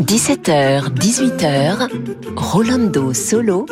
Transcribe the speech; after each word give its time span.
17h, 0.00 0.90
18h, 0.94 1.88
Rolando 2.34 3.14
Solo 3.14 3.66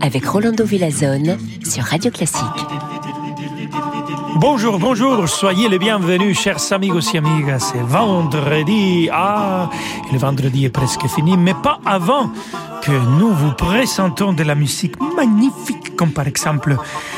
avec 0.00 0.24
Rolando 0.26 0.64
Villazone 0.64 1.36
sur 1.64 1.82
Radio 1.82 2.12
Classique. 2.12 2.44
Bonjour, 4.36 4.78
bonjour, 4.78 5.28
soyez 5.28 5.68
les 5.68 5.80
bienvenus, 5.80 6.38
chers 6.38 6.72
amigos 6.72 7.00
et 7.12 7.18
amigas. 7.18 7.72
C'est 7.72 7.80
vendredi. 7.80 9.08
Ah, 9.12 9.70
le 10.12 10.18
vendredi 10.18 10.66
est 10.66 10.70
presque 10.70 11.08
fini, 11.08 11.36
mais 11.36 11.54
pas 11.54 11.80
avant 11.84 12.30
que 12.82 12.92
nous 13.18 13.32
vous 13.34 13.52
présentons 13.54 14.32
de 14.32 14.44
la 14.44 14.54
musique 14.54 14.94
magnifique, 15.16 15.96
comme 15.96 16.12
par 16.12 16.28
exemple 16.28 16.76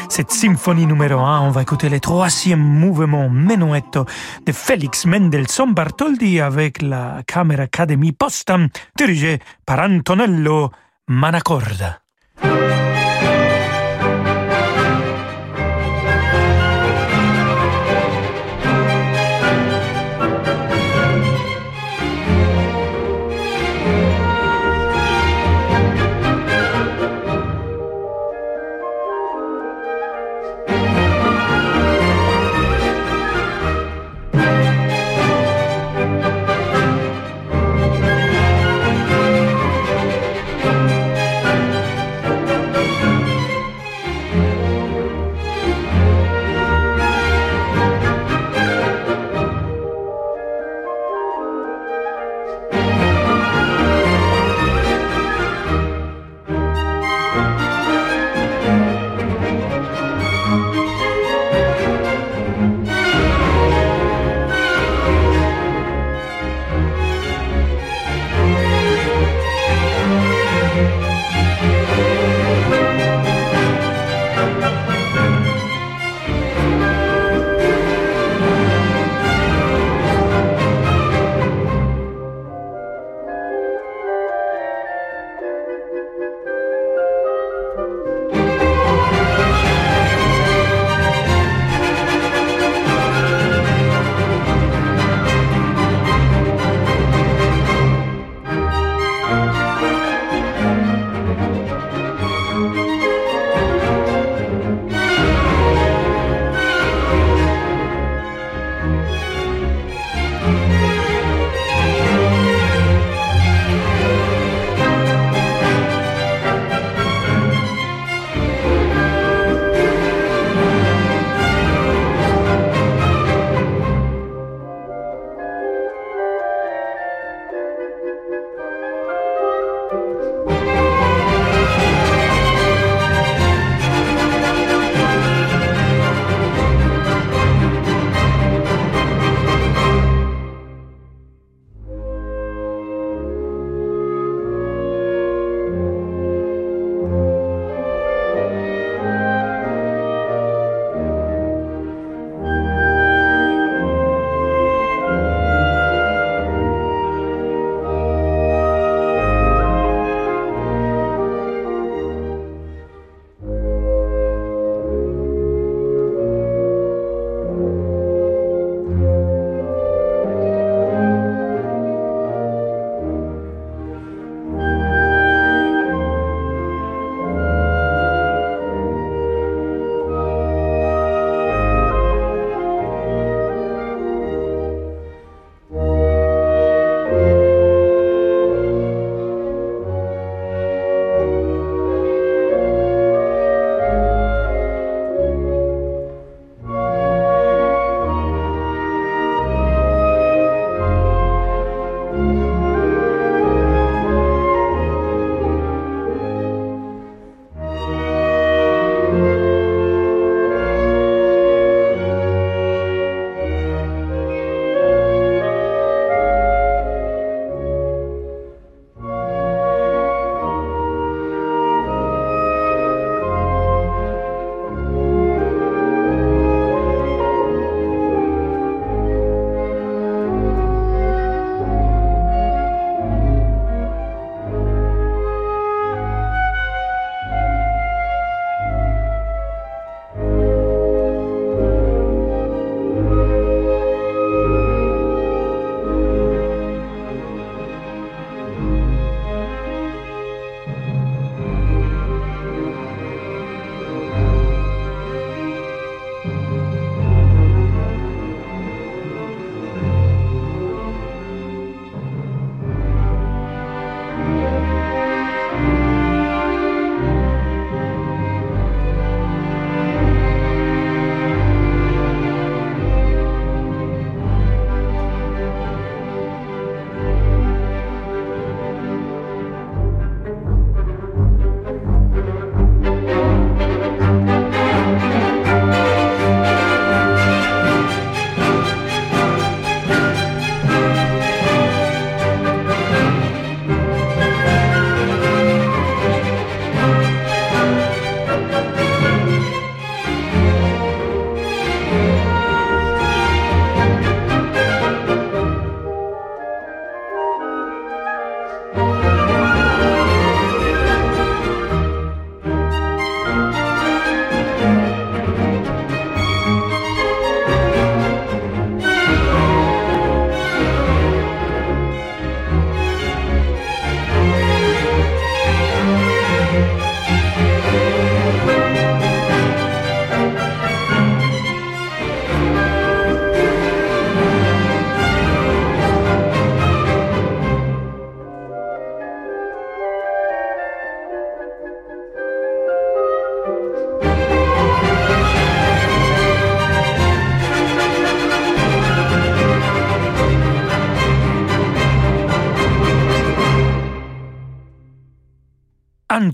cette 0.09 0.31
symphonie 0.31 0.87
numéro 0.87 1.21
1. 1.21 1.41
On 1.41 1.51
va 1.51 1.63
écouter 1.63 1.89
le 1.89 2.01
troisième 2.01 2.61
mouvement 2.61 3.29
Menuetto 3.29 4.05
de 4.47 4.53
Félix 4.53 5.07
Mendelssohn 5.07 5.73
Bartholdi 5.75 6.41
avec 6.41 6.83
la 6.83 7.23
Camera 7.27 7.63
Academy 7.65 8.13
Postam 8.13 8.69
dirigée 8.97 9.39
par 9.67 9.81
Antonello 9.81 10.71
Manacorda. 11.09 12.01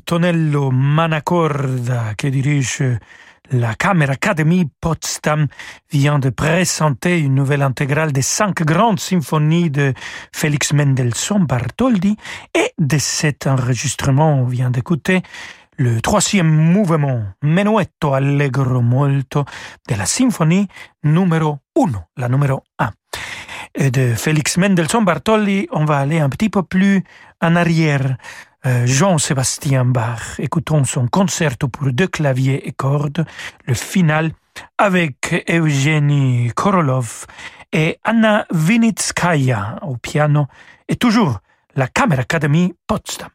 Antonello 0.04 0.70
Manacorda, 0.70 2.12
qui 2.14 2.30
dirige 2.30 2.98
la 3.52 3.74
Camera 3.74 4.12
Academy 4.12 4.68
Potsdam, 4.78 5.46
vient 5.90 6.18
de 6.18 6.28
présenter 6.28 7.18
une 7.20 7.34
nouvelle 7.34 7.62
intégrale 7.62 8.12
des 8.12 8.20
cinq 8.20 8.64
grandes 8.64 9.00
symphonies 9.00 9.70
de 9.70 9.94
Félix 10.30 10.74
Mendelssohn 10.74 11.46
Bartholdy 11.46 12.18
et 12.54 12.72
de 12.78 12.98
cet 12.98 13.46
enregistrement, 13.46 14.40
on 14.42 14.44
vient 14.44 14.70
d'écouter 14.70 15.22
le 15.78 16.02
troisième 16.02 16.50
mouvement, 16.50 17.24
Menuetto 17.40 18.12
Allegro 18.12 18.82
Molto, 18.82 19.46
de 19.88 19.94
la 19.94 20.04
symphonie 20.04 20.68
numéro 21.02 21.60
1, 21.78 21.92
la 22.18 22.28
numéro 22.28 22.62
1. 22.78 22.90
Et 23.76 23.90
de 23.90 24.12
Félix 24.14 24.58
Mendelssohn 24.58 25.02
Bartholdy, 25.02 25.66
on 25.72 25.86
va 25.86 25.96
aller 25.96 26.20
un 26.20 26.28
petit 26.28 26.50
peu 26.50 26.62
plus 26.62 27.02
en 27.40 27.56
arrière. 27.56 28.18
Euh, 28.66 28.87
Jean-Sébastien 28.87 29.84
Bach, 29.84 30.38
écoutons 30.38 30.84
son 30.84 31.06
concerto 31.06 31.69
pour 31.69 31.93
deux 31.93 32.06
claviers 32.06 32.66
et 32.66 32.72
cordes, 32.72 33.26
le 33.66 33.75
final, 33.75 34.32
avec 34.78 35.44
Eugénie 35.50 36.50
Korolov 36.55 37.26
et 37.72 37.99
Anna 38.05 38.46
Vinitskaya 38.50 39.81
au 39.82 39.99
piano, 39.99 40.46
et 40.88 40.96
toujours 40.96 41.40
la 41.76 41.88
Camera 41.88 42.22
Academy 42.22 42.75
Potsdam. 42.87 43.28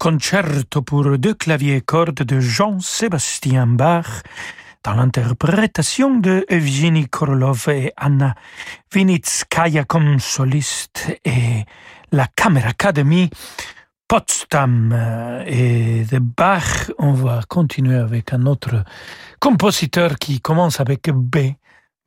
Concerto 0.00 0.80
pour 0.80 1.18
deux 1.18 1.34
claviers 1.34 1.82
cordes 1.82 2.22
de 2.22 2.40
Jean-Sébastien 2.40 3.66
Bach 3.66 4.22
dans 4.82 4.94
l'interprétation 4.94 6.16
de 6.18 6.46
Evgeny 6.48 7.06
Korolov 7.06 7.68
et 7.68 7.92
Anna 7.98 8.34
Vinitskaya 8.92 9.84
comme 9.84 10.18
soliste 10.18 11.06
et 11.26 11.64
la 12.12 12.26
Camera 12.34 12.70
Academy 12.70 13.28
Potsdam 14.10 14.92
et 15.46 16.02
de 16.02 16.18
Bach. 16.18 16.90
On 16.98 17.12
va 17.12 17.42
continuer 17.48 17.94
avec 17.94 18.32
un 18.32 18.44
autre 18.46 18.82
compositeur 19.38 20.18
qui 20.18 20.40
commence 20.40 20.80
avec 20.80 21.08
B. 21.12 21.52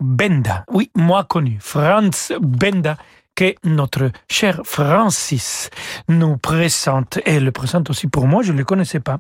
Benda, 0.01 0.65
oui, 0.69 0.91
moi 0.97 1.23
connu, 1.23 1.59
Franz 1.61 2.33
Benda, 2.41 2.97
que 3.35 3.55
notre 3.63 4.11
cher 4.29 4.61
Francis 4.63 5.69
nous 6.07 6.37
présente, 6.37 7.19
et 7.25 7.39
le 7.39 7.51
présente 7.51 7.89
aussi 7.89 8.07
pour 8.07 8.27
moi, 8.27 8.43
je 8.43 8.51
ne 8.51 8.57
le 8.59 8.65
connaissais 8.65 8.99
pas. 8.99 9.19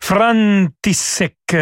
František 0.00 1.56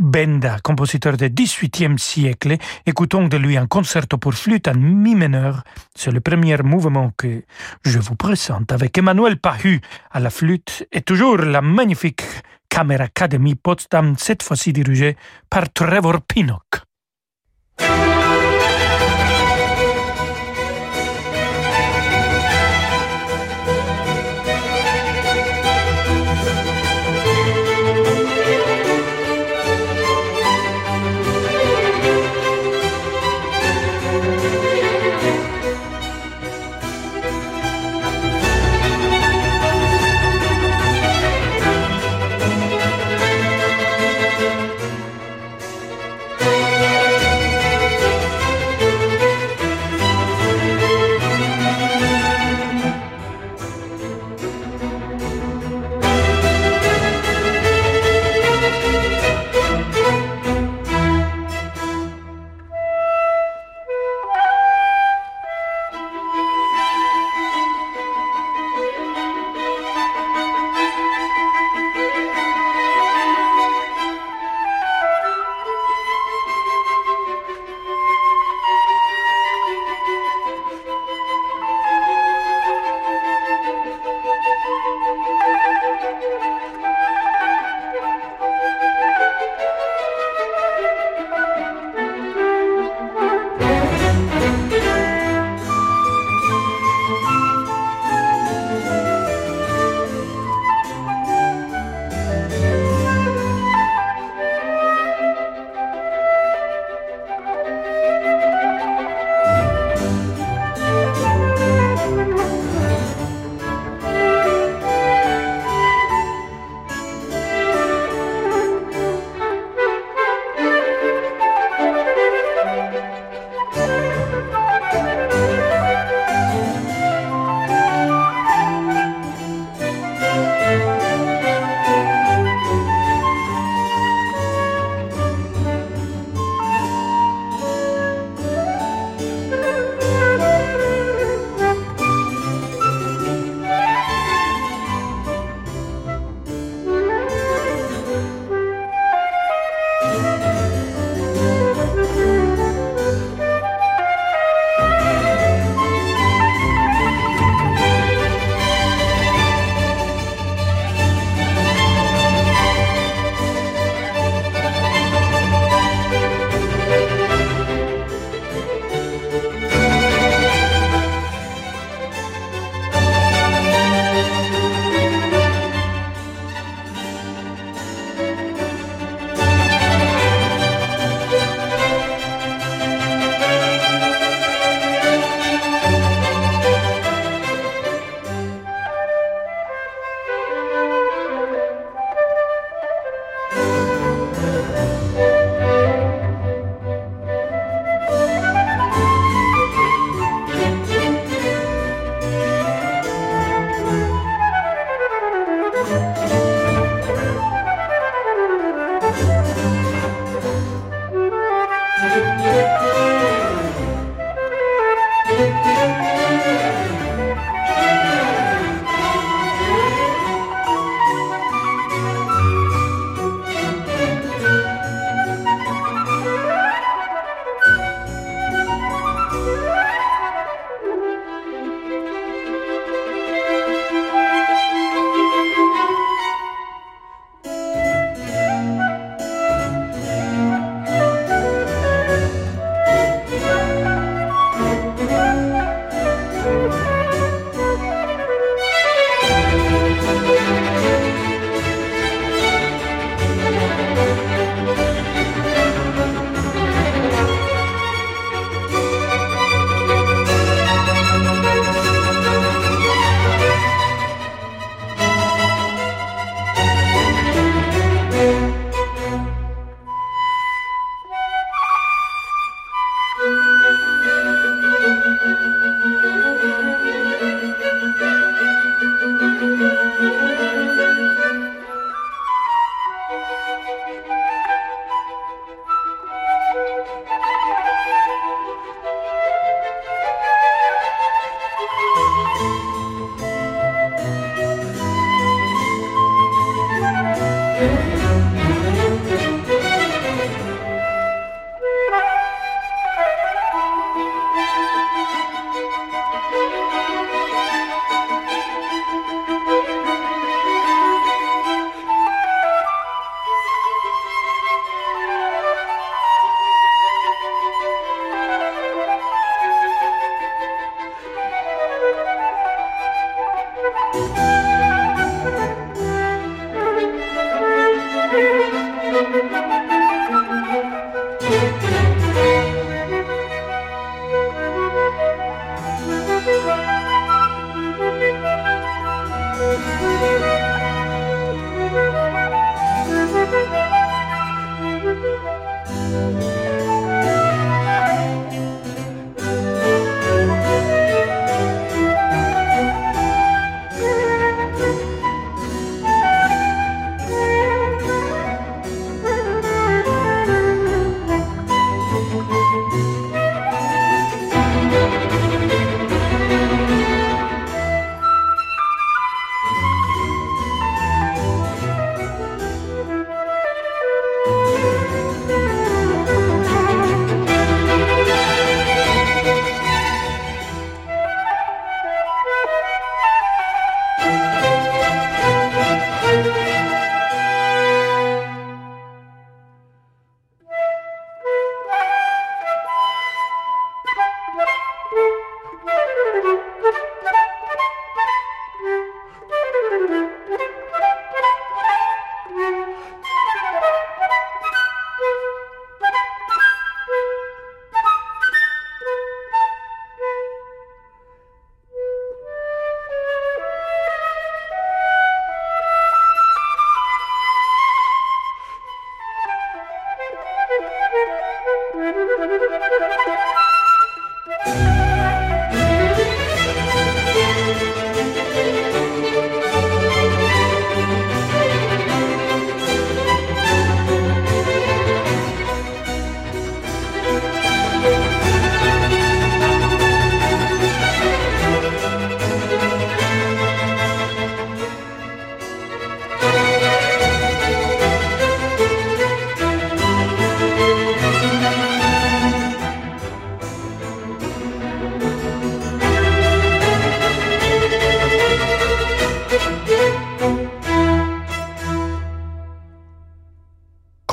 Benda, 0.00 0.58
compositeur 0.62 1.16
du 1.16 1.28
XVIIIe 1.28 1.98
siècle, 1.98 2.56
écoutons 2.84 3.28
de 3.28 3.36
lui 3.36 3.56
un 3.56 3.66
concerto 3.66 4.18
pour 4.18 4.34
flûte 4.34 4.66
en 4.66 4.74
mi 4.74 5.14
mineur. 5.14 5.62
C'est 5.94 6.10
le 6.10 6.20
premier 6.20 6.56
mouvement 6.58 7.12
que 7.16 7.44
je 7.84 7.98
vous 7.98 8.16
présente 8.16 8.72
avec 8.72 8.98
Emmanuel 8.98 9.36
Pahu 9.38 9.80
à 10.10 10.20
la 10.20 10.30
flûte 10.30 10.86
et 10.90 11.02
toujours 11.02 11.38
la 11.38 11.60
magnifique 11.60 12.24
Camera 12.68 13.04
Academy 13.04 13.54
Potsdam, 13.54 14.16
cette 14.18 14.42
fois-ci 14.42 14.72
dirigée 14.72 15.16
par 15.48 15.72
Trevor 15.72 16.22
Pinnock. 16.22 16.83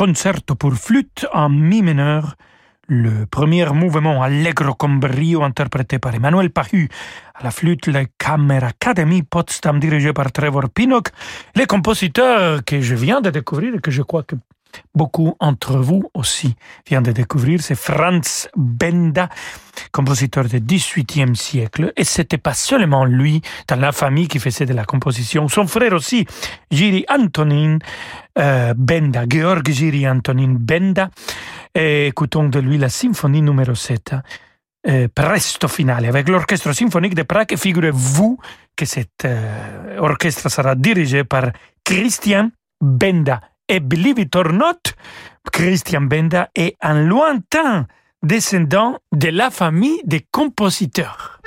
Concerto 0.01 0.55
pour 0.55 0.73
flûte 0.73 1.27
en 1.31 1.49
mi 1.49 1.83
mineur, 1.83 2.35
le 2.87 3.27
premier 3.27 3.71
mouvement 3.71 4.23
Allegro 4.23 4.73
con 4.73 4.97
brio 4.97 5.43
interprété 5.43 5.99
par 5.99 6.15
Emmanuel 6.15 6.49
Pahu 6.49 6.89
à 7.35 7.43
la 7.43 7.51
flûte 7.51 7.85
la 7.85 8.05
Kammerakademie 8.17 9.21
Potsdam 9.21 9.79
dirigé 9.79 10.11
par 10.11 10.31
Trevor 10.31 10.71
Pinnock, 10.73 11.09
les 11.53 11.67
compositeurs 11.67 12.65
que 12.65 12.81
je 12.81 12.95
viens 12.95 13.21
de 13.21 13.29
découvrir 13.29 13.75
et 13.75 13.79
que 13.79 13.91
je 13.91 14.01
crois 14.01 14.23
que 14.23 14.35
beaucoup 14.93 15.35
entre 15.39 15.77
vous 15.77 16.03
aussi 16.13 16.55
viennent 16.87 17.03
de 17.03 17.11
découvrir, 17.11 17.61
c'est 17.61 17.75
Franz 17.75 18.49
Benda, 18.55 19.29
compositeur 19.91 20.45
du 20.45 20.59
XVIIIe 20.59 21.35
siècle. 21.35 21.93
Et 21.95 22.03
c'était 22.03 22.37
pas 22.37 22.53
seulement 22.53 23.05
lui 23.05 23.41
dans 23.67 23.79
la 23.79 23.91
famille 23.91 24.27
qui 24.27 24.39
faisait 24.39 24.65
de 24.65 24.73
la 24.73 24.85
composition, 24.85 25.47
son 25.47 25.67
frère 25.67 25.93
aussi, 25.93 26.25
Giri 26.69 27.05
Antonin 27.09 27.79
euh, 28.37 28.73
Benda, 28.75 29.23
Georg 29.27 29.69
Giri 29.69 30.07
Antonin 30.07 30.55
Benda. 30.57 31.09
Et 31.73 32.07
écoutons 32.07 32.49
de 32.49 32.59
lui 32.59 32.77
la 32.77 32.89
symphonie 32.89 33.41
numéro 33.41 33.75
7. 33.75 34.15
Euh, 34.87 35.07
presto 35.13 35.67
finale 35.67 36.05
avec 36.05 36.27
l'orchestre 36.27 36.73
symphonique 36.73 37.13
de 37.13 37.21
Prague. 37.21 37.55
Figurez-vous 37.55 38.39
que 38.75 38.85
cet 38.85 39.25
euh, 39.25 39.99
orchestre 39.99 40.49
sera 40.49 40.73
dirigé 40.73 41.23
par 41.23 41.51
Christian 41.83 42.49
Benda. 42.81 43.41
Et 43.71 43.79
believe 43.79 44.19
it 44.19 44.35
or 44.35 44.51
not, 44.51 44.91
Christian 45.53 46.01
Benda 46.01 46.49
est 46.55 46.75
un 46.81 47.05
lointain 47.05 47.87
descendant 48.21 48.99
de 49.13 49.29
la 49.29 49.49
famille 49.49 50.01
des 50.03 50.27
compositeurs. 50.29 51.39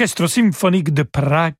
L'orchestre 0.00 0.28
symphonique 0.28 0.94
de 0.94 1.02
Prague, 1.02 1.52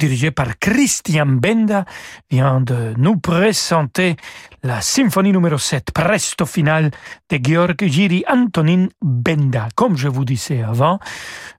dirigé 0.00 0.32
par 0.32 0.58
Christian 0.58 1.26
Benda, 1.26 1.84
vient 2.28 2.60
de 2.60 2.92
nous 2.96 3.18
présenter 3.18 4.16
la 4.64 4.80
symphonie 4.80 5.30
numéro 5.30 5.58
7, 5.58 5.92
Presto 5.94 6.44
Final, 6.44 6.90
de 7.30 7.38
Georg 7.40 7.76
Giri 7.80 8.24
Antonin 8.26 8.88
Benda. 9.00 9.68
Comme 9.76 9.96
je 9.96 10.08
vous 10.08 10.24
disais 10.24 10.60
avant, 10.60 10.98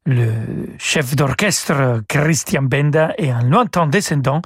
le 0.05 0.33
chef 0.77 1.15
d'orchestre 1.15 2.03
Christian 2.09 2.63
Benda 2.63 3.13
est 3.17 3.29
un 3.29 3.43
lointain 3.43 3.87
descendant 3.87 4.41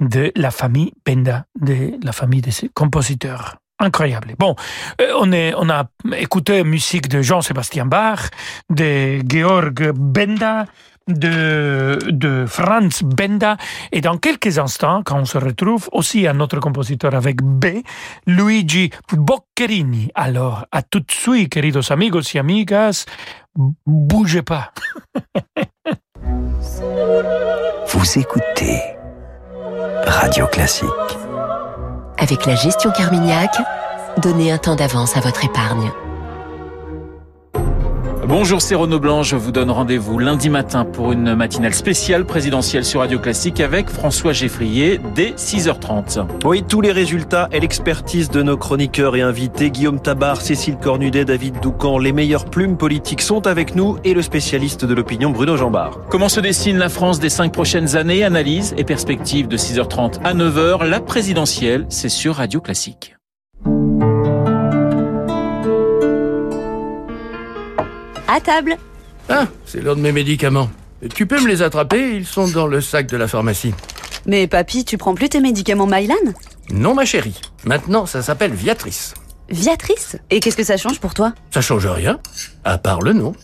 de 0.00 0.30
la 0.36 0.50
famille 0.50 0.92
Benda, 1.06 1.46
de 1.58 1.92
la 2.04 2.12
famille 2.12 2.42
des 2.42 2.52
compositeurs 2.74 3.56
incroyable. 3.78 4.34
Bon, 4.38 4.56
euh, 5.00 5.12
on, 5.18 5.32
on 5.32 5.70
a 5.70 5.88
écouté 6.16 6.64
musique 6.64 7.08
de 7.08 7.22
Jean-Sébastien 7.22 7.86
Bach, 7.86 8.28
de 8.68 9.20
Georg 9.26 9.92
Benda, 9.94 10.66
de, 11.08 11.98
de 12.08 12.46
Franz 12.46 13.02
Benda. 13.04 13.56
Et 13.92 14.00
dans 14.00 14.18
quelques 14.18 14.58
instants, 14.58 15.02
quand 15.04 15.18
on 15.18 15.24
se 15.24 15.38
retrouve 15.38 15.88
aussi 15.92 16.26
un 16.26 16.40
autre 16.40 16.60
compositeur 16.60 17.14
avec 17.14 17.42
B, 17.42 17.82
Luigi 18.26 18.90
Boccherini. 19.12 20.10
Alors, 20.14 20.66
à 20.70 20.82
tout 20.82 21.00
de 21.00 21.10
suite, 21.10 21.50
queridos 21.50 21.90
amigos 21.90 22.34
y 22.34 22.38
amigas, 22.38 23.06
bougez 23.86 24.42
pas. 24.42 24.72
Vous 27.88 28.18
écoutez 28.18 28.80
Radio 30.04 30.46
Classique. 30.46 30.88
Avec 32.18 32.46
la 32.46 32.54
gestion 32.54 32.90
Carmignac, 32.90 33.56
donnez 34.18 34.52
un 34.52 34.58
temps 34.58 34.76
d'avance 34.76 35.16
à 35.16 35.20
votre 35.20 35.44
épargne. 35.44 35.90
Bonjour, 38.28 38.60
c'est 38.60 38.74
Renaud 38.74 39.00
Blanc. 39.00 39.22
Je 39.22 39.36
vous 39.36 39.52
donne 39.52 39.70
rendez-vous 39.70 40.18
lundi 40.18 40.50
matin 40.50 40.84
pour 40.84 41.12
une 41.12 41.34
matinale 41.34 41.72
spéciale 41.72 42.26
présidentielle 42.26 42.84
sur 42.84 43.00
Radio 43.00 43.18
Classique 43.18 43.58
avec 43.58 43.88
François 43.88 44.34
Geffrier 44.34 45.00
dès 45.14 45.30
6h30. 45.30 46.26
Oui, 46.44 46.62
tous 46.62 46.82
les 46.82 46.92
résultats 46.92 47.48
et 47.52 47.58
l'expertise 47.58 48.28
de 48.28 48.42
nos 48.42 48.58
chroniqueurs 48.58 49.16
et 49.16 49.22
invités, 49.22 49.70
Guillaume 49.70 49.98
Tabar, 49.98 50.42
Cécile 50.42 50.76
Cornudet, 50.76 51.24
David 51.24 51.60
Doucan, 51.62 51.96
les 51.96 52.12
meilleures 52.12 52.44
plumes 52.44 52.76
politiques 52.76 53.22
sont 53.22 53.46
avec 53.46 53.74
nous 53.74 53.96
et 54.04 54.12
le 54.12 54.20
spécialiste 54.20 54.84
de 54.84 54.92
l'opinion 54.92 55.30
Bruno 55.30 55.56
Jambard. 55.56 55.98
Comment 56.10 56.28
se 56.28 56.40
dessine 56.40 56.76
la 56.76 56.90
France 56.90 57.20
des 57.20 57.30
cinq 57.30 57.50
prochaines 57.54 57.96
années? 57.96 58.24
Analyse 58.24 58.74
et 58.76 58.84
perspective 58.84 59.48
de 59.48 59.56
6h30 59.56 60.20
à 60.22 60.34
9h. 60.34 60.86
La 60.86 61.00
présidentielle, 61.00 61.86
c'est 61.88 62.10
sur 62.10 62.34
Radio 62.34 62.60
Classique. 62.60 63.17
À 68.28 68.40
table. 68.40 68.76
Ah, 69.28 69.46
c'est 69.64 69.82
l'heure 69.82 69.96
de 69.96 70.00
mes 70.00 70.12
médicaments. 70.12 70.70
Tu 71.14 71.26
peux 71.26 71.40
me 71.40 71.48
les 71.48 71.62
attraper 71.62 72.10
Ils 72.14 72.26
sont 72.26 72.48
dans 72.48 72.66
le 72.66 72.80
sac 72.80 73.06
de 73.06 73.16
la 73.16 73.26
pharmacie. 73.26 73.74
Mais 74.26 74.46
papy, 74.46 74.84
tu 74.84 74.98
prends 74.98 75.14
plus 75.14 75.28
tes 75.28 75.40
médicaments 75.40 75.86
Mylan? 75.86 76.14
Non, 76.70 76.94
ma 76.94 77.04
chérie. 77.04 77.40
Maintenant, 77.64 78.04
ça 78.04 78.20
s'appelle 78.22 78.52
Viatrice. 78.52 79.14
Viatrice? 79.48 80.16
Et 80.30 80.40
qu'est-ce 80.40 80.56
que 80.56 80.64
ça 80.64 80.76
change 80.76 81.00
pour 81.00 81.14
toi? 81.14 81.32
Ça 81.50 81.62
change 81.62 81.86
rien, 81.86 82.18
à 82.64 82.76
part 82.76 83.00
le 83.00 83.14
nom. 83.14 83.34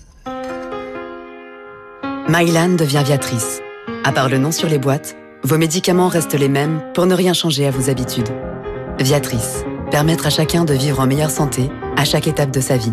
Mylan 2.28 2.70
devient 2.76 3.02
Viatrice. 3.04 3.60
À 4.04 4.12
part 4.12 4.28
le 4.28 4.36
nom 4.38 4.52
sur 4.52 4.68
les 4.68 4.78
boîtes, 4.78 5.16
vos 5.44 5.56
médicaments 5.56 6.08
restent 6.08 6.38
les 6.38 6.48
mêmes 6.48 6.82
pour 6.94 7.06
ne 7.06 7.14
rien 7.14 7.32
changer 7.32 7.66
à 7.66 7.70
vos 7.70 7.88
habitudes. 7.88 8.28
Viatrice. 8.98 9.64
Permettre 9.90 10.26
à 10.26 10.30
chacun 10.30 10.64
de 10.64 10.74
vivre 10.74 11.00
en 11.00 11.06
meilleure 11.06 11.30
santé 11.30 11.70
à 11.96 12.04
chaque 12.04 12.26
étape 12.26 12.50
de 12.50 12.60
sa 12.60 12.76
vie. 12.76 12.92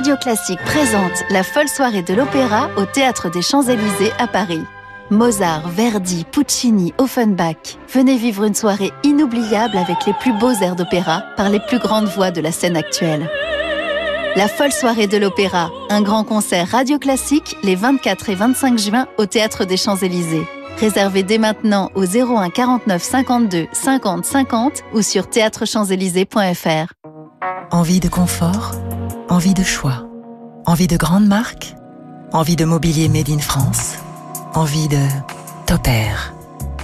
Radio 0.00 0.16
Classique 0.16 0.60
présente 0.64 1.24
la 1.28 1.42
folle 1.42 1.68
soirée 1.68 2.00
de 2.00 2.14
l'opéra 2.14 2.70
au 2.78 2.86
Théâtre 2.86 3.30
des 3.30 3.42
Champs-Élysées 3.42 4.12
à 4.18 4.26
Paris. 4.26 4.62
Mozart, 5.10 5.68
Verdi, 5.68 6.24
Puccini, 6.24 6.94
Offenbach. 6.96 7.76
Venez 7.92 8.16
vivre 8.16 8.44
une 8.44 8.54
soirée 8.54 8.92
inoubliable 9.04 9.76
avec 9.76 10.06
les 10.06 10.14
plus 10.14 10.32
beaux 10.32 10.54
airs 10.62 10.74
d'opéra 10.74 11.24
par 11.36 11.50
les 11.50 11.60
plus 11.60 11.78
grandes 11.78 12.06
voix 12.06 12.30
de 12.30 12.40
la 12.40 12.50
scène 12.50 12.78
actuelle. 12.78 13.28
La 14.36 14.48
folle 14.48 14.72
soirée 14.72 15.06
de 15.06 15.18
l'opéra, 15.18 15.68
un 15.90 16.00
grand 16.00 16.24
concert 16.24 16.68
radio 16.68 16.98
classique 16.98 17.58
les 17.62 17.74
24 17.74 18.30
et 18.30 18.34
25 18.36 18.78
juin 18.78 19.06
au 19.18 19.26
Théâtre 19.26 19.66
des 19.66 19.76
Champs-Élysées. 19.76 20.48
Réservez 20.78 21.24
dès 21.24 21.36
maintenant 21.36 21.90
au 21.94 22.06
01 22.06 22.48
49 22.48 23.02
52 23.02 23.66
50 23.70 24.24
50 24.24 24.82
ou 24.94 25.02
sur 25.02 25.28
théâtrechamps-élysées.fr. 25.28 26.94
Envie 27.70 28.00
de 28.00 28.08
confort? 28.08 28.72
Envie 29.30 29.54
de 29.54 29.62
choix. 29.62 30.08
Envie 30.66 30.88
de 30.88 30.96
grandes 30.96 31.28
marques. 31.28 31.76
Envie 32.32 32.56
de 32.56 32.64
mobilier 32.64 33.08
made 33.08 33.30
in 33.30 33.38
France. 33.38 33.96
Envie 34.54 34.88
de 34.88 35.06
Topair 35.66 36.34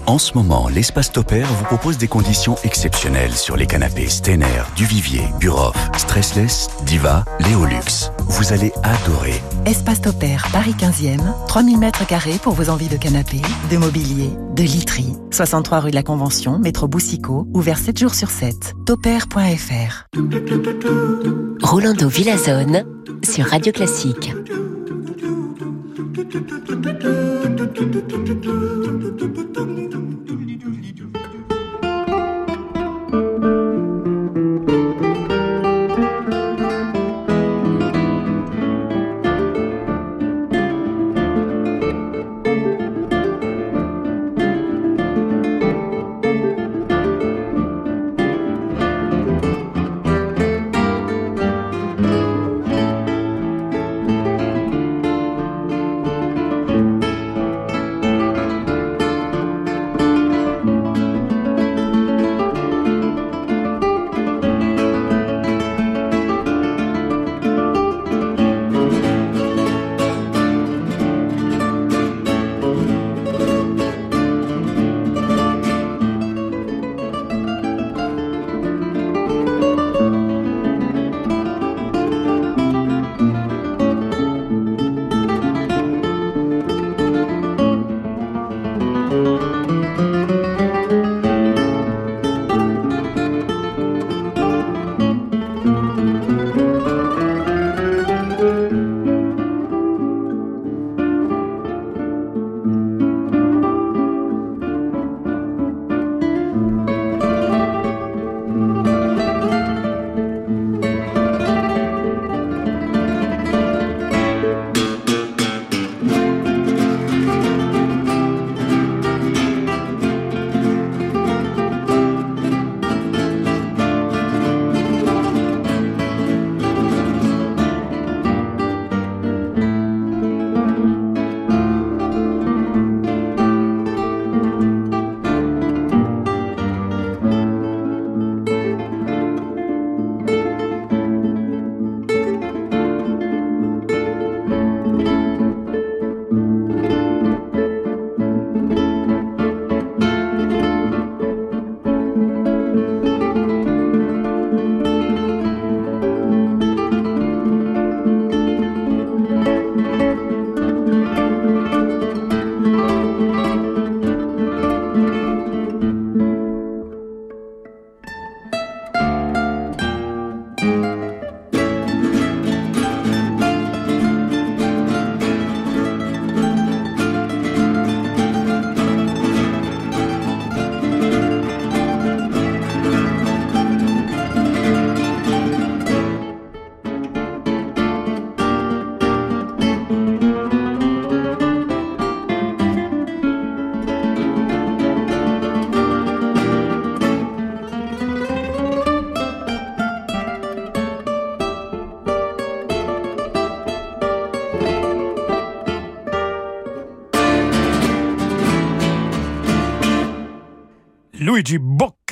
En 0.07 0.19
ce 0.19 0.35
moment, 0.35 0.69
l'espace 0.69 1.11
Topair 1.11 1.49
vous 1.53 1.65
propose 1.65 1.99
des 1.99 2.07
conditions 2.07 2.57
exceptionnelles 2.63 3.33
sur 3.33 3.57
les 3.57 3.67
canapés 3.67 4.07
Stener, 4.07 4.63
Duvivier, 4.77 5.23
Buroff, 5.41 5.75
Stressless, 5.97 6.69
Diva, 6.85 7.25
Léolux. 7.41 8.13
Vous 8.29 8.53
allez 8.53 8.73
adorer. 8.85 9.43
Espace 9.65 10.01
Topair, 10.01 10.47
Paris 10.53 10.77
15e, 10.79 11.19
3000 11.49 11.79
mètres 11.79 12.07
carrés 12.07 12.39
pour 12.41 12.53
vos 12.53 12.71
envies 12.71 12.89
de 12.89 12.97
canapé, 12.97 13.43
de 13.69 13.77
mobilier, 13.77 14.31
de 14.55 14.63
literie. 14.63 15.17
63 15.33 15.81
rue 15.81 15.91
de 15.91 15.97
la 15.97 16.05
Convention, 16.05 16.61
métro 16.61 16.87
Boussicaut, 16.87 17.49
ouvert 17.53 17.79
7 17.79 17.99
jours 17.99 18.15
sur 18.15 18.31
7. 18.31 18.75
Topair.fr 18.87 20.07
Rolando 21.63 22.09
Villazone 22.09 22.85
sur 23.25 23.47
Radio 23.47 23.73
Classique. 23.73 24.33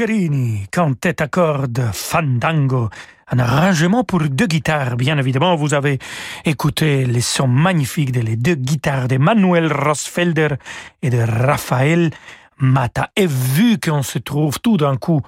Boccherini, 0.05 0.67
cantate 0.71 1.23
à 1.23 1.29
cordes, 1.29 1.91
fandango, 1.95 2.91
un 3.31 3.39
arrangement 3.39 4.05
pour 4.05 4.21
deux 4.21 4.47
guitares. 4.47 4.97
Bien 4.97 5.17
évidemment, 5.17 5.57
vous 5.57 5.73
avez 5.73 5.99
écouté 6.45 7.07
les 7.07 7.23
sons 7.23 7.49
magnifiques 7.49 8.13
des 8.13 8.37
deux 8.37 8.55
guitares 8.55 9.09
de 9.09 9.17
Manuel 9.17 9.73
Rosfelder 9.73 10.57
et 11.01 11.09
de 11.09 11.21
Raphaël 11.21 12.11
Mata. 12.59 13.11
Et 13.17 13.27
vu 13.27 13.79
qu'on 13.79 14.03
se 14.03 14.19
trouve 14.19 14.61
tout 14.61 14.77
d'un 14.77 14.97
coup 14.97 15.21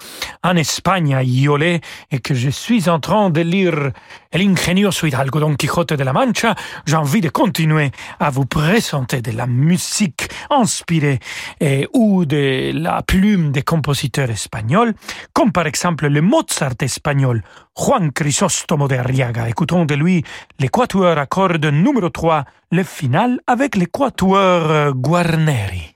en 0.43 0.57
Espagne 0.57 1.15
à 1.15 1.23
et 1.23 2.19
que 2.21 2.35
je 2.35 2.51
suis 2.51 2.89
en 2.89 3.01
train 3.01 3.31
de 3.31 3.41
lire 3.41 3.93
L'Ingenioso 4.33 5.07
Hidalgo 5.07 5.41
Don 5.41 5.55
Quixote 5.57 5.95
de 5.95 6.05
la 6.05 6.13
Mancha, 6.13 6.55
j'ai 6.85 6.97
envie 6.97 7.21
de 7.21 7.31
continuer 7.31 7.91
à 8.21 8.31
vous 8.31 8.45
présenter 8.45 9.23
de 9.23 9.31
la 9.31 9.47
musique 9.47 10.29
inspirée 10.51 11.21
et, 11.61 11.89
ou 11.95 12.27
de 12.27 12.73
la 12.75 13.03
plume 13.03 13.53
des 13.53 13.63
compositeurs 13.63 14.31
espagnols, 14.31 14.95
comme 15.33 15.53
par 15.53 15.67
exemple 15.67 16.07
le 16.09 16.21
Mozart 16.21 16.75
espagnol 16.81 17.43
Juan 17.77 18.13
Crisóstomo 18.13 18.89
de 18.89 18.97
Arriaga. 18.97 19.49
Écoutons 19.49 19.85
de 19.85 19.95
lui 19.95 20.23
l'équateur 20.59 21.19
à 21.19 21.27
cordes 21.27 21.67
numéro 21.67 22.11
3, 22.11 22.45
le 22.73 22.83
final 22.83 23.41
avec 23.47 23.75
l'équateur 23.75 24.93
Guarneri. 24.93 25.96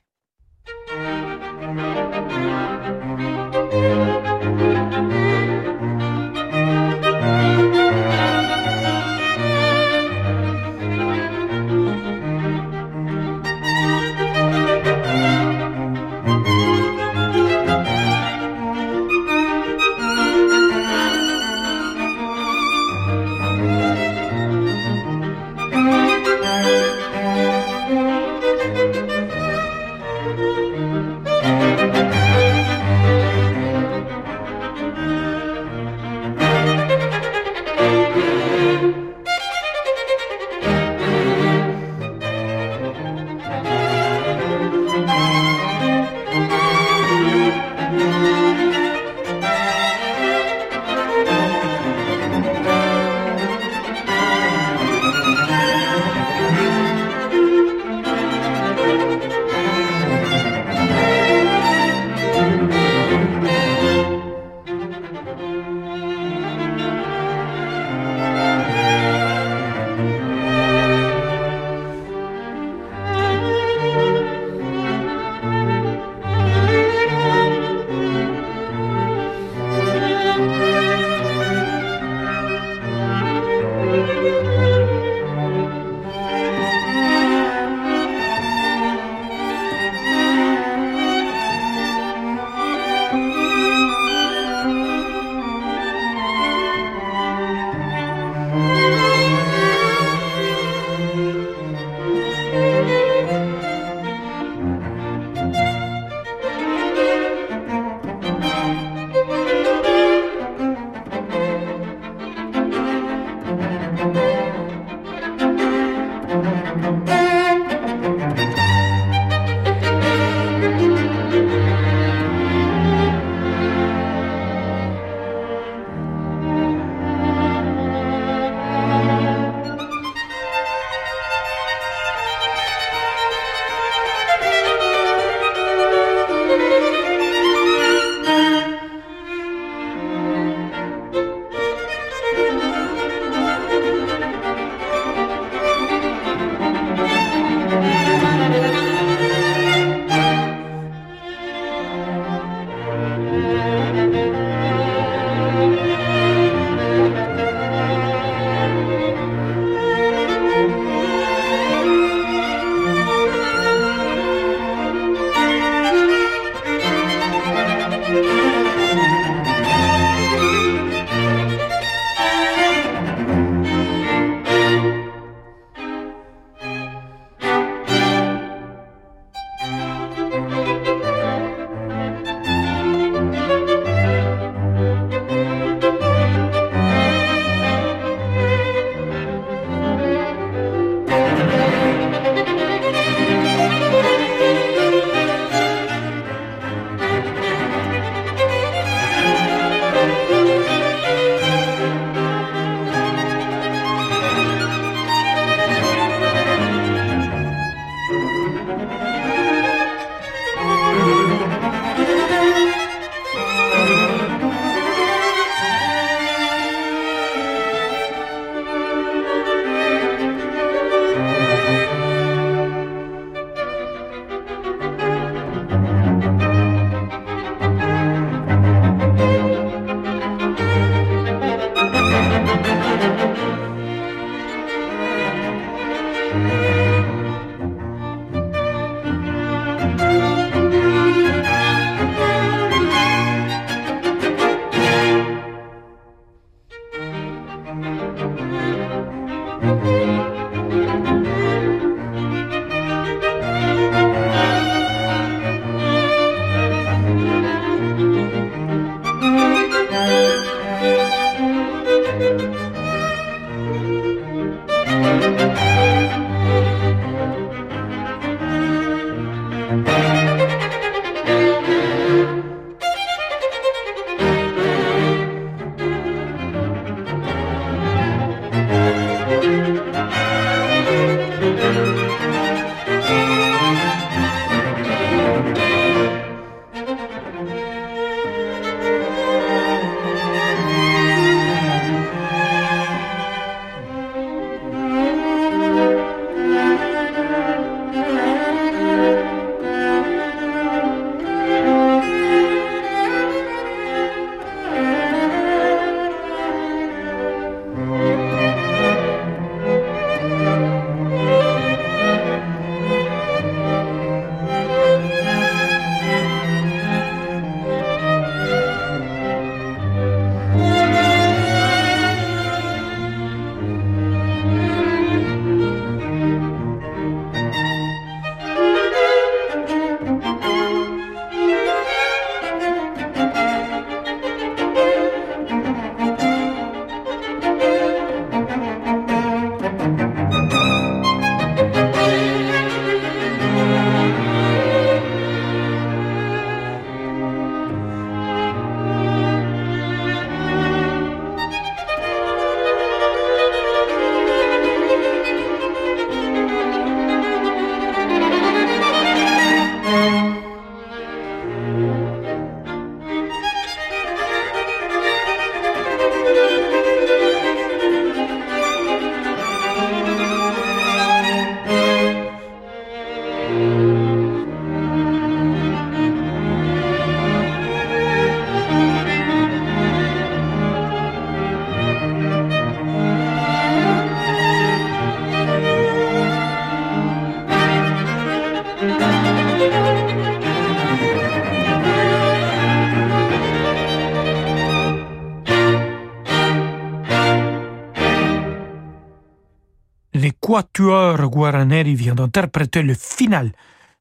Les 400.51 400.57
Quatuors 400.57 401.31
Guaraneri 401.31 401.95
vient 401.95 402.17
d'interpréter 402.17 402.83
le 402.83 402.95
final 402.95 403.53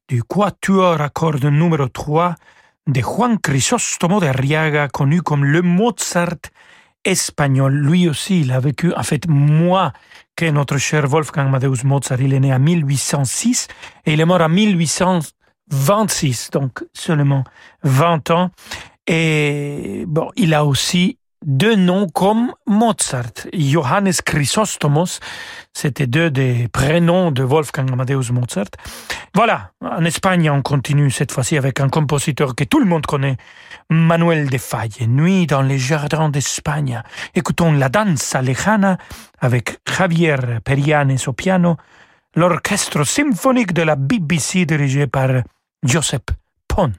du 0.08 0.24
Quatuor 0.24 1.00
à 1.00 1.08
cordes 1.08 1.44
numéro 1.44 1.88
3 1.88 2.34
de 2.88 3.00
Juan 3.00 3.38
Crisóstomo 3.38 4.18
de 4.18 4.26
Arriaga, 4.26 4.88
connu 4.88 5.22
comme 5.22 5.44
le 5.44 5.62
Mozart 5.62 6.50
espagnol. 7.04 7.72
Lui 7.72 8.08
aussi, 8.08 8.40
il 8.40 8.50
a 8.50 8.58
vécu, 8.58 8.92
en 8.94 9.04
fait, 9.04 9.28
moins 9.28 9.92
que 10.34 10.50
notre 10.50 10.78
cher 10.78 11.06
Wolfgang 11.06 11.46
Amadeus 11.46 11.84
Mozart. 11.84 12.20
Il 12.20 12.34
est 12.34 12.40
né 12.40 12.52
en 12.52 12.58
1806 12.58 13.68
et 14.06 14.14
il 14.14 14.20
est 14.20 14.24
mort 14.24 14.40
en 14.40 14.48
1826, 14.48 16.50
donc 16.50 16.84
seulement 16.92 17.44
20 17.84 18.30
ans. 18.32 18.50
Et 19.06 20.02
bon, 20.08 20.32
il 20.34 20.52
a 20.54 20.64
aussi 20.64 21.19
deux 21.44 21.74
noms 21.74 22.08
comme 22.08 22.52
Mozart. 22.66 23.48
Johannes 23.52 24.12
Chrysostomos, 24.24 25.20
c'était 25.72 26.06
deux 26.06 26.30
des 26.30 26.68
prénoms 26.68 27.30
de 27.30 27.42
Wolfgang 27.42 27.90
Amadeus 27.92 28.32
Mozart. 28.32 28.70
Voilà, 29.34 29.70
en 29.80 30.04
Espagne, 30.04 30.50
on 30.50 30.62
continue 30.62 31.10
cette 31.10 31.32
fois-ci 31.32 31.56
avec 31.56 31.80
un 31.80 31.88
compositeur 31.88 32.54
que 32.54 32.64
tout 32.64 32.80
le 32.80 32.86
monde 32.86 33.06
connaît, 33.06 33.36
Manuel 33.88 34.50
de 34.50 34.58
Falle. 34.58 34.88
Nuit 35.06 35.46
dans 35.46 35.62
les 35.62 35.78
jardins 35.78 36.28
d'Espagne. 36.28 37.02
Écoutons 37.34 37.72
la 37.72 37.88
danza 37.88 38.42
lejana 38.42 38.98
avec 39.38 39.78
Javier 39.88 40.36
Perianes 40.64 41.16
au 41.26 41.32
piano, 41.32 41.76
l'orchestre 42.34 43.04
symphonique 43.04 43.72
de 43.72 43.82
la 43.82 43.96
BBC 43.96 44.66
dirigé 44.66 45.06
par 45.06 45.28
Joseph 45.82 46.22
Pons. 46.68 46.92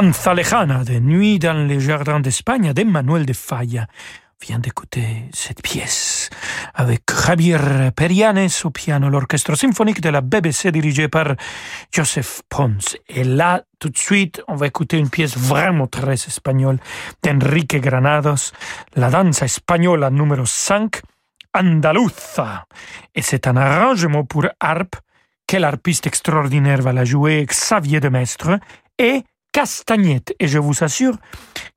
Danza 0.00 0.32
lejana 0.32 0.82
de 0.82 0.98
Nuit 0.98 1.38
dans 1.38 1.66
les 1.66 1.78
jardins 1.78 2.20
d'Espagne 2.20 2.72
d'Emmanuel 2.72 3.26
de 3.26 3.34
Falla 3.34 3.86
vient 4.40 4.58
d'écouter 4.58 5.28
cette 5.30 5.60
pièce 5.60 6.30
avec 6.72 7.02
Javier 7.10 7.90
Perianes 7.94 8.48
au 8.64 8.70
piano, 8.70 9.10
l'orchestre 9.10 9.54
symphonique 9.56 10.00
de 10.00 10.08
la 10.08 10.22
BBC 10.22 10.72
dirigé 10.72 11.08
par 11.08 11.34
Joseph 11.92 12.40
Pons. 12.48 12.96
Et 13.10 13.24
là, 13.24 13.62
tout 13.78 13.90
de 13.90 13.98
suite, 13.98 14.42
on 14.48 14.54
va 14.54 14.68
écouter 14.68 14.96
une 14.96 15.10
pièce 15.10 15.36
vraiment 15.36 15.86
très 15.86 16.14
espagnole 16.14 16.78
d'Enrique 17.22 17.76
Granados, 17.76 18.52
la 18.96 19.10
danse 19.10 19.42
espagnole 19.42 20.08
numéro 20.10 20.46
5, 20.46 21.02
Andaluza. 21.52 22.64
Et 23.14 23.20
c'est 23.20 23.46
un 23.46 23.58
arrangement 23.58 24.24
pour 24.24 24.46
harpe. 24.60 24.96
Quel 25.46 25.62
harpiste 25.62 26.06
extraordinaire 26.06 26.80
va 26.80 26.94
la 26.94 27.04
jouer, 27.04 27.44
Xavier 27.44 28.00
de 28.00 28.08
Mestre, 28.08 28.58
et 28.98 29.24
Castagnette. 29.52 30.34
Et 30.38 30.48
je 30.48 30.58
vous 30.58 30.84
assure 30.84 31.16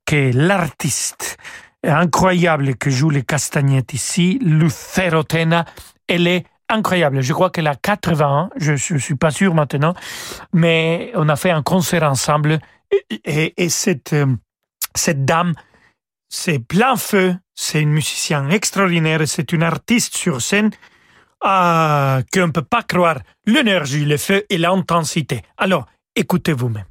que 0.06 0.32
l'artiste 0.34 1.38
incroyable 1.84 2.76
que 2.76 2.90
joue 2.90 3.10
les 3.10 3.24
castagnettes 3.24 3.94
ici, 3.94 4.40
Lucero 4.42 5.24
Tena, 5.24 5.66
elle 6.08 6.28
est 6.28 6.46
incroyable. 6.70 7.22
Je 7.22 7.34
crois 7.34 7.50
qu'elle 7.50 7.68
a 7.68 7.76
80 7.76 8.26
ans, 8.26 8.50
je 8.56 8.72
ne 8.94 9.00
suis 9.00 9.16
pas 9.16 9.32
sûr 9.32 9.54
maintenant, 9.54 9.94
mais 10.54 11.12
on 11.16 11.30
a 11.30 11.36
fait 11.36 11.52
un 11.52 11.62
concert 11.62 12.04
ensemble 12.04 12.60
et, 13.26 13.54
et, 13.58 13.70
cette, 13.70 14.14
euh, 14.14 14.28
cette 14.96 15.26
dame, 15.26 15.54
c'est 16.30 16.60
plein 16.60 16.96
feu, 16.96 17.36
c'est 17.56 17.82
une 17.82 17.92
musicienne 17.92 18.52
extraordinaire, 18.52 19.22
c'est 19.28 19.52
une 19.52 19.64
artiste 19.64 20.16
sur 20.16 20.42
scène 20.42 20.72
ah, 21.42 22.22
qu'on 22.34 22.48
ne 22.48 22.52
peut 22.52 22.62
pas 22.62 22.84
croire 22.84 23.20
l'énergie, 23.46 24.06
le 24.06 24.18
feu 24.18 24.46
et 24.50 24.58
l'intensité. 24.58 25.42
Alors, 25.58 25.88
écoutez 26.16 26.54
vous-même. 26.54 26.86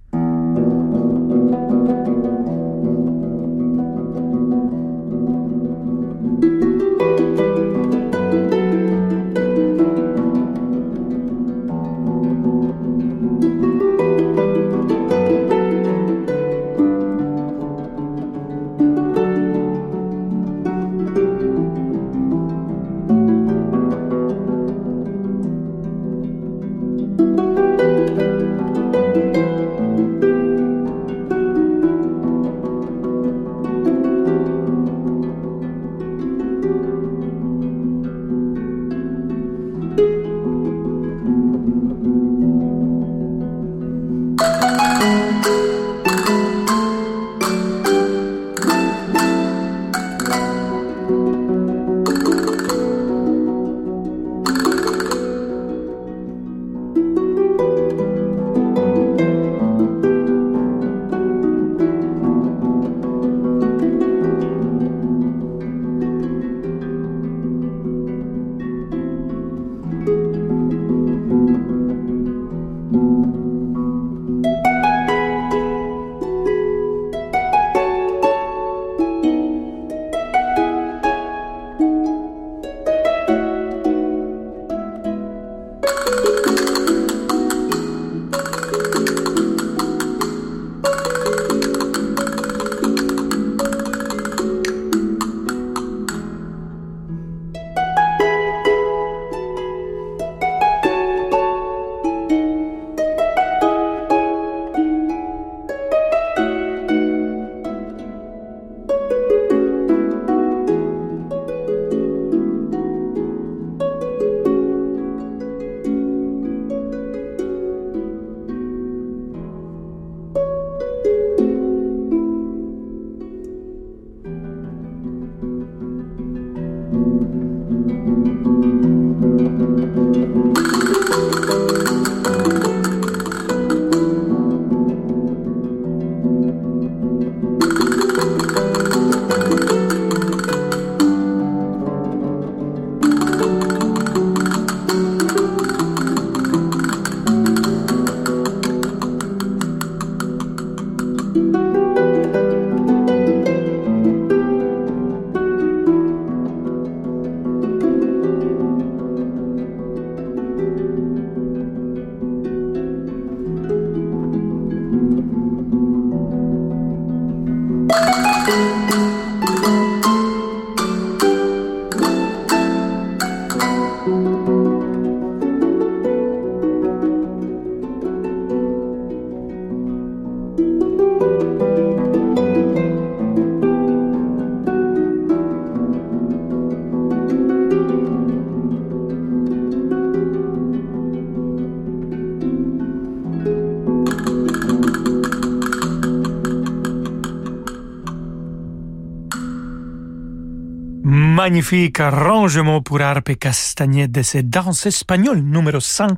Magnifique 201.53 202.01
arrangement 202.01 202.81
pour 202.81 203.03
harpe 203.03 203.29
et 203.29 203.37
castagnette 203.37 204.11
de 204.11 204.23
cette 204.23 204.49
danse 204.49 204.87
espagnole 204.87 205.41
numéro 205.41 205.81
5, 205.81 206.17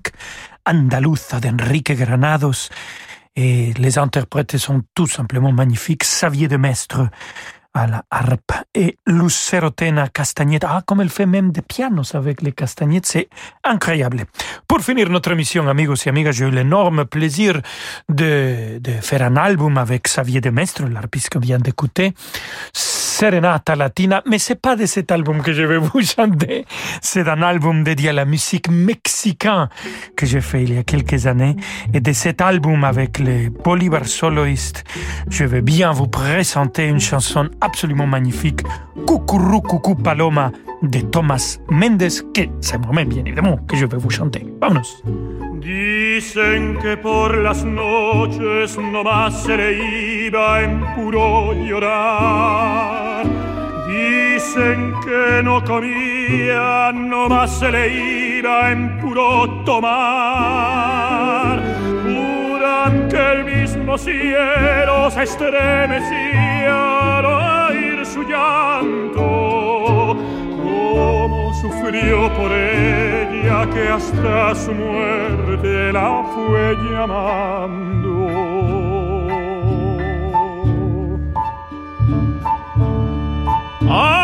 Andaluza 0.65 1.41
d'Enrique 1.41 1.91
Granados. 1.91 2.69
Et 3.35 3.73
les 3.77 3.99
interprètes 3.99 4.57
sont 4.59 4.83
tout 4.95 5.09
simplement 5.09 5.51
magnifiques. 5.51 6.03
Xavier 6.03 6.47
de 6.47 6.57
Mestre 6.57 7.09
à 7.75 7.89
la 7.89 8.05
harpe 8.13 8.53
et 8.77 8.97
Lucero 9.09 9.71
Tena 9.71 10.07
castagnette. 10.07 10.63
Ah, 10.65 10.83
comme 10.87 11.01
elle 11.01 11.09
fait 11.09 11.27
même 11.27 11.51
des 11.51 11.63
pianos 11.63 12.15
avec 12.15 12.41
les 12.41 12.53
castagnettes, 12.53 13.07
c'est 13.07 13.29
incroyable. 13.65 14.27
Pour 14.69 14.83
finir 14.83 15.11
notre 15.11 15.33
émission, 15.33 15.67
amigos 15.67 16.07
et 16.07 16.11
amigas, 16.11 16.31
j'ai 16.31 16.45
eu 16.45 16.51
l'énorme 16.53 17.07
plaisir 17.07 17.61
de, 18.09 18.81
faire 19.01 19.23
un 19.23 19.37
album 19.37 19.79
avec 19.79 20.05
Xavier 20.05 20.41
de 20.41 20.51
Mestre, 20.51 20.85
l'arpiste 20.85 21.31
qu'on 21.31 21.41
vient 21.41 21.59
d'écouter 21.59 22.15
Serenata 23.15 23.77
Latina, 23.77 24.25
mais 24.29 24.39
c'est 24.39 24.61
pas 24.61 24.75
de 24.75 24.87
cet 24.87 25.13
album 25.13 25.41
que 25.41 25.53
je 25.53 25.63
vais 25.63 25.79
vous 25.79 26.01
chanter. 26.17 26.65
C'est 27.01 27.29
un 27.29 27.43
album 27.43 27.85
dédié 27.85 28.09
à 28.09 28.13
la 28.13 28.25
musique 28.25 28.69
mexicaine 28.69 29.69
que 30.17 30.27
j'ai 30.27 30.41
fait 30.41 30.65
il 30.65 30.75
y 30.75 30.79
a 30.79 30.83
quelques 30.83 31.29
années. 31.29 31.55
Et 31.93 32.01
de 32.01 32.13
cet 32.13 32.41
album 32.41 32.83
avec 32.83 33.21
les 33.21 33.51
Bolivar 33.51 34.05
Soloist, 34.05 34.83
je 35.31 35.45
vais 35.45 35.63
bien 35.63 35.93
vous 35.93 36.09
présenter 36.09 36.89
une 36.89 36.99
chanson 36.99 37.49
absolument 37.61 38.09
magnifique, 38.09 38.63
Cucurru 39.07 39.63
Cucu 39.63 39.95
Paloma 39.95 40.51
de 40.83 40.99
Thomas 40.99 41.59
Mendes, 41.71 42.33
que 42.35 42.43
c'est 42.61 42.79
moi-même 42.79 43.09
bien 43.09 43.25
évidemment 43.25 43.59
que 43.59 43.77
je 43.77 43.87
vais 43.87 43.97
vous 43.97 44.11
chanter. 44.11 44.45
Vámonos. 44.61 45.05
Dicen 45.61 46.77
que 46.83 46.97
por 46.97 47.39
las 47.39 47.65
noches 47.65 48.73
se 48.73 50.27
iba 50.27 50.61
llorar. 51.55 53.14
Dicen 54.05 54.95
que 55.03 55.43
no 55.43 55.65
comía, 55.65 56.93
no 56.93 57.29
más 57.29 57.59
se 57.59 57.71
le 57.71 58.39
iba 58.39 58.71
en 58.71 58.99
puro 58.99 59.49
tomar. 59.65 61.59
Juran 62.03 63.09
que 63.09 63.17
el 63.17 63.45
mismo 63.45 63.97
cielo 63.97 65.11
se 65.11 65.23
estremecía 65.23 67.19
al 67.19 67.25
oír 67.25 68.05
su 68.05 68.23
llanto. 68.25 70.17
Como 70.63 71.55
sufrió 71.63 72.31
por 72.35 72.53
ella 72.53 73.67
que 73.73 73.89
hasta 73.89 74.55
su 74.55 74.73
muerte 74.75 75.93
la 75.93 76.23
fue 76.35 76.77
llamando. 76.91 78.74
Ah. 83.87 84.24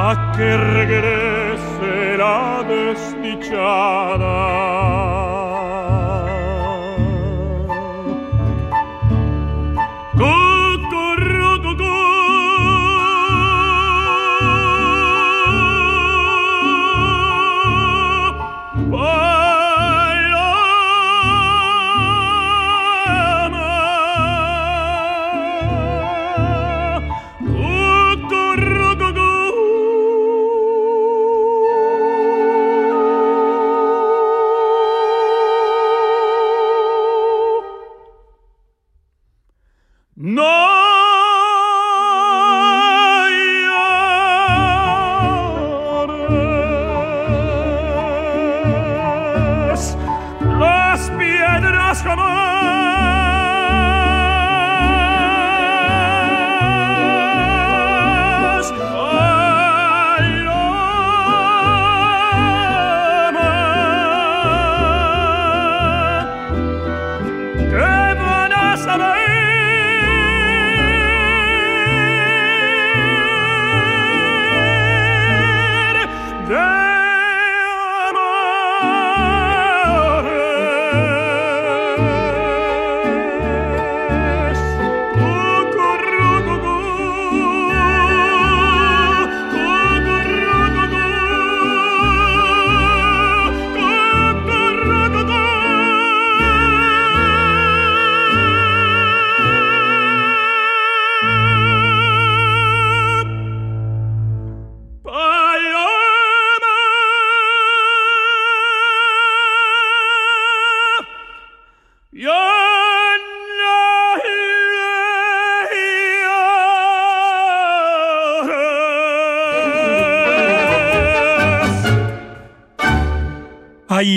a 0.00 0.32
que 0.36 0.50
regrese 0.78 2.16
la 2.16 2.62
desdichada. 2.72 4.28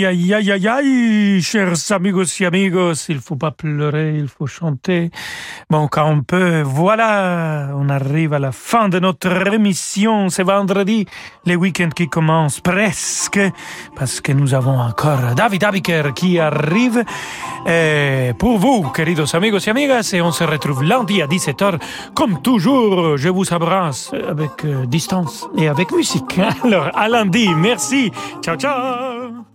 Aïe, 0.05 0.33
aïe, 0.33 0.51
aïe, 0.51 0.67
aïe, 0.67 1.41
chers 1.41 1.91
amigos 1.91 2.23
et 2.39 2.45
amigos, 2.45 2.93
il 3.09 3.19
faut 3.19 3.35
pas 3.35 3.51
pleurer, 3.51 4.15
il 4.17 4.27
faut 4.27 4.47
chanter. 4.47 5.11
Bon, 5.69 5.87
quand 5.87 6.09
on 6.09 6.21
peut, 6.21 6.61
voilà, 6.61 7.71
on 7.75 7.87
arrive 7.89 8.33
à 8.33 8.39
la 8.39 8.51
fin 8.51 8.89
de 8.89 8.99
notre 8.99 9.53
émission. 9.53 10.29
C'est 10.29 10.43
vendredi, 10.43 11.05
les 11.45 11.55
week-ends 11.55 11.89
qui 11.95 12.07
commencent 12.07 12.61
presque, 12.61 13.39
parce 13.95 14.21
que 14.21 14.31
nous 14.31 14.53
avons 14.53 14.79
encore 14.79 15.35
David 15.35 15.63
Abiker 15.63 16.13
qui 16.15 16.39
arrive. 16.39 17.03
Et 17.67 18.31
pour 18.39 18.57
vous, 18.57 18.89
queridos 18.89 19.35
amigos 19.35 19.59
et 19.67 19.69
amigas, 19.69 20.11
et 20.13 20.21
on 20.21 20.31
se 20.31 20.43
retrouve 20.43 20.83
lundi 20.83 21.21
à 21.21 21.27
17h. 21.27 21.79
Comme 22.15 22.41
toujours, 22.41 23.17
je 23.17 23.29
vous 23.29 23.53
embrasse 23.53 24.11
avec 24.27 24.65
euh, 24.65 24.85
distance 24.85 25.47
et 25.57 25.67
avec 25.67 25.91
musique. 25.91 26.39
Alors, 26.63 26.89
à 26.95 27.07
lundi, 27.07 27.49
merci. 27.55 28.11
Ciao, 28.41 28.55
ciao. 28.55 29.50